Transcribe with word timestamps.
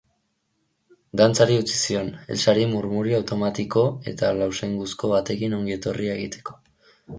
Dantzari 1.19 1.57
utzi 1.63 1.75
zion, 1.79 2.09
Elsari 2.37 2.63
murmurio 2.73 3.19
automatiko 3.23 3.85
eta 4.15 4.33
lausenguzko 4.41 5.13
batekin 5.15 5.57
ongi 5.61 5.79
etorria 5.79 6.19
egiteko. 6.19 6.61